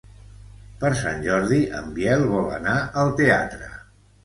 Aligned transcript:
Per 0.83 0.89
Sant 1.01 1.21
Jordi 1.25 1.59
en 1.81 1.93
Biel 1.99 2.27
vol 2.33 2.51
anar 2.59 2.75
al 3.05 3.15
teatre. 3.23 3.73